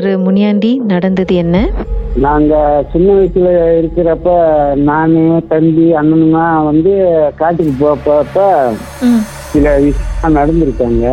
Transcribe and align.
திரு 0.00 0.12
முனியாண்டி 0.18 0.68
நடந்தது 0.90 1.34
என்ன? 1.34 1.56
நாங்க 2.16 2.52
சின்ன 2.92 3.08
வயசுல 3.12 3.48
இருக்கிறப்ப 3.80 4.28
நானு 4.80 5.22
தம்பி 5.48 5.84
அண்ணனுங்க 5.94 6.38
வந்து 6.64 6.92
காட்டுக்கு 7.36 7.74
போப்ப 7.82 8.46
சில 9.52 9.66
விஷயம் 9.78 10.36
நடந்திருக்காங்க. 10.38 11.04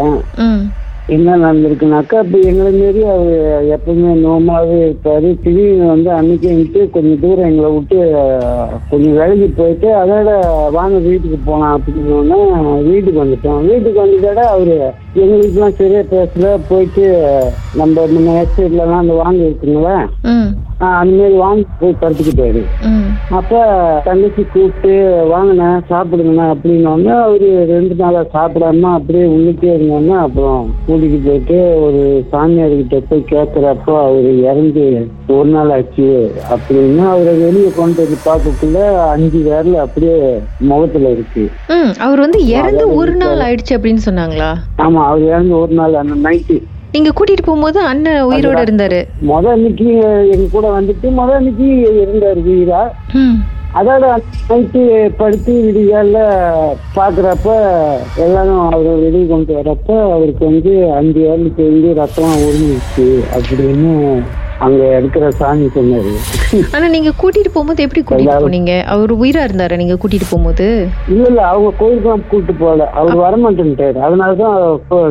என்ன 1.16 1.36
நடந்திருக்குனாக்கா 1.42 2.18
இப்போ 2.24 2.38
எங்களை 2.50 2.72
மாரி 2.78 3.02
அவர் 3.12 3.36
எப்பவுமே 3.76 4.10
நோமாவே 4.24 4.78
இருப்பார். 4.86 5.28
திடீர்னு 5.44 5.86
வந்து 5.92 6.10
அன்னைக்கு 6.16 6.48
வந்துட்டு 6.52 6.82
கொஞ்சம் 6.96 7.22
தூரம் 7.22 7.48
எங்களை 7.50 7.70
விட்டு 7.76 8.00
கொஞ்சம் 8.90 9.16
விலகி 9.20 9.48
போயிட்டு 9.60 9.90
அதோட 10.02 10.32
வாங்க 10.78 10.98
வீட்டுக்கு 11.08 11.40
போகலாம் 11.46 11.76
அப்படின்னோடனே 11.76 12.40
வீட்டுக்கு 12.90 13.24
வந்துட்டோம். 13.24 13.62
வீட்டுக்கு 13.70 14.00
வந்துட்டோட 14.04 14.44
அவர் 14.56 14.76
எங்களுக்குலாம் 15.24 15.78
சரியா 15.80 16.04
பேசல. 16.14 16.52
போயிட்டு 16.72 17.06
நம்ம 17.82 18.08
முன்ன 18.16 18.36
எஸ்டேட்லலாம் 18.44 19.04
அந்த 19.04 19.16
வாங்க 19.24 19.42
இருக்குங்களா 19.48 19.98
அந்த 20.80 21.14
மாதிரி 21.14 21.36
வாங்கி 21.36 21.64
போய் 21.80 22.00
படுத்துக்கிட்டாரு. 22.02 22.62
அப்ப 23.32 23.54
தங்கச்சி 24.06 24.44
கூப்பிட்டு 24.44 24.92
வாங்கினே 25.30 25.70
சாப்பிடுங்கண்ணா 25.90 26.46
அப்படின்னோடனே 26.54 27.14
அவரு 27.22 27.48
ரெண்டு 27.66 27.96
நாளா 27.96 28.22
சாப்பிடாம 28.34 28.92
அப்படியே 28.94 29.26
உள்ளுக்கே 29.28 29.70
இருந்தோன்னே 29.74 30.16
அப்புறம் 30.18 30.62
கூட்டிட்டு 30.88 31.20
போயிட்டு 31.26 31.58
ஒரு 31.82 32.02
சாமியார்கிட்ட 32.32 33.00
போய் 33.10 33.30
கேட்கறப்போ 33.30 33.96
அவரு 34.04 34.32
இறந்து 34.44 34.86
ஒரு 35.30 35.50
நாள் 35.50 35.72
ஆச்சு 35.72 36.08
அப்படின்னு 36.52 37.04
அவரை 37.08 37.34
வெளியே 37.40 37.72
கொண்டு 37.72 38.02
வந்து 38.02 38.20
பார்க்கக்குள்ள 38.26 38.78
அஞ்சு 39.10 39.38
விரல் 39.40 39.76
அப்படியே 39.78 40.18
முகத்துல 40.68 41.10
இருக்கு. 41.10 41.44
அவர் 42.00 42.20
வந்து 42.20 42.40
இறந்து 42.52 42.86
ஒரு 42.96 43.16
நாள் 43.16 43.40
ஆயிடுச்சு 43.40 43.76
அப்படின்னு 43.78 44.08
சொன்னாங்களா? 44.08 44.52
ஆமா 44.78 45.02
அவர் 45.08 45.24
இறந்து 45.24 45.56
ஒரு 45.60 45.74
நாள் 45.74 45.94
அந்த 45.96 46.16
நைட்டு 46.26 46.58
நீங்க 46.98 47.12
கூட்டிட்டு 47.14 47.44
போகும்போது 47.44 47.80
அண்ணன் 47.88 48.24
உயிரோட 48.28 48.60
இருந்தாரு. 48.64 49.00
முத 49.28 49.46
அன்னைக்கு 49.52 49.88
எங்க 50.34 50.48
கூட 50.52 50.68
வந்துட்டு 50.76 51.08
முத 51.18 51.30
அன்னைக்கு 51.36 51.68
இருந்தாரு 52.02 52.42
வீரா. 52.48 52.82
ம். 53.18 53.38
அதோட 53.74 54.06
நைட்டு 54.50 54.82
படுத்து 55.18 55.54
விடிகால 55.64 56.18
பாக்குறப்ப 56.96 57.48
எல்லாரும் 58.24 58.62
அவரை 58.68 58.94
வெளியே 59.02 59.26
கொண்டு 59.28 59.52
வரப்ப 59.58 59.90
அவருக்கு 60.08 60.44
வந்து 60.46 60.72
அஞ்சு 60.94 61.22
ஏழுக்கு 61.28 61.64
வந்து 61.68 61.90
ரத்தம் 62.00 62.34
உறிஞ்சிச்சு 62.46 63.08
அப்படின்னு 63.36 63.92
அங்க 64.66 64.84
இருக்கிற 64.98 65.26
சாமி 65.32 65.66
சொன்னாரு 65.74 66.12
ஆனா 66.72 66.86
நீங்க 66.88 67.12
கூட்டிட்டு 67.18 67.52
போகும்போது 67.54 67.84
எப்படி 67.86 68.02
கூட்டிட்டு 68.02 68.36
போனீங்க? 68.44 68.74
அவர் 68.86 69.12
உயிரா 69.18 69.42
இருந்தாரா 69.44 69.76
நீங்க 69.76 69.96
கூட்டிட்டு 69.96 70.28
போகும்போது? 70.30 70.66
இல்ல 71.14 71.24
இல்ல 71.32 71.42
அவங்க 71.48 71.70
கோயிலுக்குலாம் 71.80 72.24
கூப்பிட்டு 72.24 72.54
போகல. 72.62 72.86
அவர் 72.94 73.18
வரமாட்டேன்ட்டாரு. 73.18 73.98
அதனாலதான் 74.00 74.56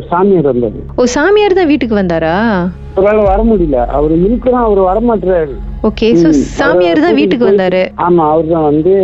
சாமியார் 0.08 0.48
வந்தாரு. 0.50 0.80
ஓ 0.96 1.04
சாமியார் 1.14 1.58
தான் 1.58 1.70
வீட்டுக்கு 1.72 2.00
வந்தாரா? 2.00 2.32
அவரால் 2.96 3.28
வர 3.28 3.40
முடியல. 3.42 3.78
அவர் 3.96 4.12
இருக்கிறோம் 4.18 4.64
அவர் 4.64 4.80
வரமாட்டுறாரு. 4.88 5.54
ஓகே 5.82 6.08
சோ 6.22 6.28
சாமியார் 6.56 7.04
தான் 7.04 7.18
வீட்டுக்கு 7.18 7.50
வந்தாரு. 7.50 7.82
ஆமா 8.06 8.24
அவர் 8.32 8.48
தான் 8.48 8.66
வந்து 8.70 8.94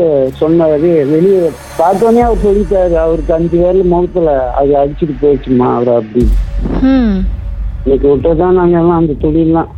சொன்னாரு. 0.41 0.91
வெளியே 1.12 1.43
பார்த்தோன்னே 1.79 2.25
அவர் 2.29 2.45
சொல்லிட்டாரு. 2.47 2.97
அவருக்கு 3.05 3.34
அஞ்சு 3.34 3.56
பேர்ல 3.56 3.84
முகத்துல 3.93 4.31
அது 4.61 4.73
அடிச்சுட்டு 4.83 5.17
போயிடுச்சுமா 5.23 5.69
அவர் 5.77 5.93
அப்படி 5.97 6.25
ம். 6.89 7.15
இன்னைக்கு 7.84 8.06
விட்டதான் 8.09 8.59
நாங்க 8.59 8.77
எல்லாம் 8.79 9.01
அந்த 9.01 9.15
தொழிலாம் 9.23 9.71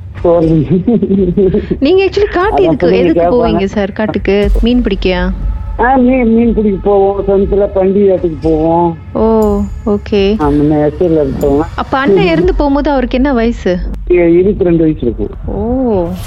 நீங்க 1.79 2.01
ஆக்சுவலி 2.05 2.29
காட்டு 2.33 2.61
எதுக்கு 2.65 2.89
எதுக்கு. 2.99 3.25
போவீங்க 3.33 3.65
சார்? 3.73 3.93
காட்டுக்கு 3.93 4.37
மீன் 4.63 4.83
பிடிக்கயா? 4.83 5.23
ஆஹ் 5.79 5.99
மீன் 5.99 6.35
மீன் 6.35 6.53
பிடிக்க 6.55 6.79
போவோம். 6.85 7.19
சமயத்துல 7.27 7.65
பண்டிகை 7.75 8.05
இடத்துக்கு 8.05 8.39
போவோம். 8.43 8.89
Oh 9.15 9.25
okay. 9.87 10.21
முன்ன 10.53 10.79
எஸ்டேட்ல 10.85 11.25
இருக்கவங்க 11.25 11.65
அப்ப 11.75 11.99
அண்ணன் 11.99 12.27
இறந்து 12.27 12.55
போகும்போது 12.55 12.91
அவருக்கு 12.91 13.19
என்ன 13.19 13.33
வயசு? 13.33 13.73
இருபத்தி 14.33 14.65
ரெண்டு 14.65 14.83
வயசு 14.83 15.01
இருக்கும் 15.01 15.33
ஓ 15.53 15.61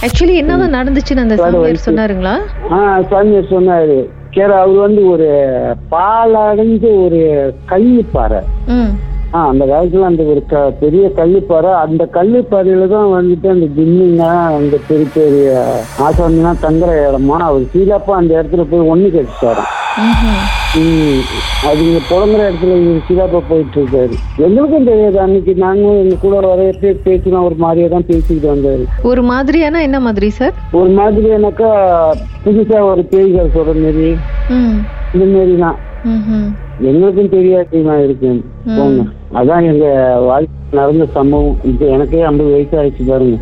ஆக்சுவலி 0.01 0.35
என்னதான் 0.35 0.75
நடந்துச்சுன்னு 0.77 1.25
அந்த 1.25 1.35
சாமியார் 1.37 1.85
சொன்னாருங்களா? 1.85 2.35
ஆஹ் 2.71 3.01
சாமியார் 3.09 3.51
சொன்னாரு. 3.51 3.97
கேர 4.31 4.51
அவர் 4.57 4.77
வந்து 4.77 5.09
ஒரு 5.09 5.27
பாலடைஞ்ச 5.91 6.85
ஒரு 7.03 7.21
கள்ளிப்பாறை 7.69 8.41
ம். 8.69 8.91
ஆ 9.31 9.39
அந்த 9.47 9.63
காலத்துல 9.67 10.09
அந்த 10.09 10.23
ஒரு 10.25 10.41
க 10.45 10.55
பெரிய 10.79 11.05
கள்ளிப்பாறை 11.15 11.71
அந்த 11.81 12.03
கள்ளிப்பாறையில 12.13 12.85
தான் 12.91 13.09
வந்துட்டு 13.13 13.47
அந்த 13.53 13.65
ஜிம்மிங்க 13.75 14.25
அந்த 14.57 14.75
பெரிய 14.85 15.07
பெரிய 15.15 15.47
ஆசாமிலாம் 16.05 16.61
தங்குற 16.63 16.91
இடமா 17.01 17.39
அவர் 17.47 17.65
சீலாப்பா 17.73 18.13
அந்த 18.19 18.31
இடத்துல 18.37 18.65
போய் 18.69 18.89
ஒண்ணு 18.91 19.09
கட்டிச்சாராம் 19.09 19.73
ம்ஹும். 20.01 20.41
ம் 20.79 21.21
அது 21.67 21.79
இங்க 21.85 21.99
புலங்குற 22.07 22.41
இடத்துல 22.47 22.73
இவர் 22.81 23.05
சீலாப்பா 23.07 23.39
போயிட்டு 23.47 23.77
இருக்காரு 23.79 24.15
எங்களுக்கும் 24.45 24.87
தெரியாது 24.89 25.17
அன்னைக்கு 25.23 25.53
நாங்களும் 25.63 26.01
எங்க 26.01 26.17
கூட 26.19 26.35
வரையப்பே 26.45 26.91
பேசினா 27.05 27.41
ஒரு 27.47 27.57
மாதிரியே 27.63 27.87
தான் 27.89 28.07
பேசிக்கிட்டு 28.09 28.51
வந்தாரு 28.51 28.83
ஒரு 29.11 29.23
மாதிரியானா 29.31 29.81
என்ன 29.87 29.99
மாதிரி 30.05 30.29
சார் 30.37 30.55
ஒரு 30.79 30.91
மாதிரி 30.99 31.29
எனக்கா 31.37 31.71
புதுசா 32.43 32.79
ஒரு 32.91 33.05
பேய்கள் 33.11 33.55
சொல்ற 33.55 33.75
மாதிரி 33.79 34.09
ம் 34.55 34.77
இந்த 35.13 35.25
மாதிரி 35.29 35.55
தான். 35.59 35.77
எங்களுக்கும் 36.89 37.33
தெரியாது 37.35 37.77
நான் 37.87 38.03
இருக்கேன். 38.07 38.39
போங்க. 38.77 39.01
அதான் 39.39 39.67
எங்க 39.71 39.85
வாழ்க்கை 40.29 40.79
நடந்த 40.79 41.07
சம்பவம். 41.17 41.57
இப்ப 41.71 41.85
எனக்கே 41.95 42.21
ஐம்பது 42.31 42.51
வயசு 42.55 42.75
ஆயிடுச்சு 42.81 43.05
பாருங்க 43.11 43.37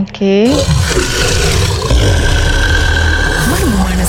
ஓகே. 0.00 0.34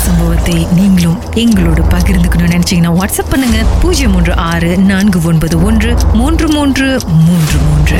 சம்பவத்தை 0.06 0.56
நீங்களும் 0.78 1.20
எங்களோடு 1.42 1.82
பகிர்ந்துக்கணும்னு 1.92 2.54
நினைச்சீங்கன்னா 2.54 2.92
வாட்ஸ்அப் 3.00 3.30
பண்ணுங்க. 3.30 3.60
பூஜ்ஜியம் 3.82 4.12
மூன்று 4.12 4.34
ஆறு 4.48 4.72
நான்கு 4.90 5.20
ஒன்பது 5.30 5.56
ஒன்று 5.68 5.92
மூன்று 6.20 6.46
மூன்று 6.56 6.88
மூன்று 7.28 7.58
மூன்று. 7.68 8.00